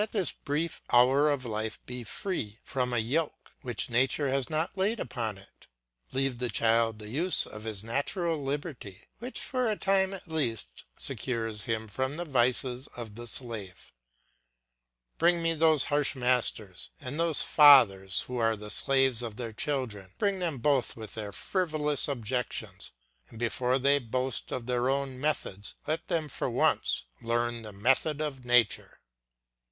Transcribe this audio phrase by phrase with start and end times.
[0.00, 4.78] Let this brief hour of life be free from a yoke which nature has not
[4.78, 5.66] laid upon it;
[6.12, 10.84] leave the child the use of his natural liberty, which, for a time at least,
[10.96, 13.92] secures him from the vices of the slave.
[15.18, 20.12] Bring me those harsh masters, and those fathers who are the slaves of their children,
[20.16, 22.92] bring them both with their frivolous objections,
[23.30, 28.20] and before they boast of their own methods let them for once learn the method
[28.20, 28.94] of nature.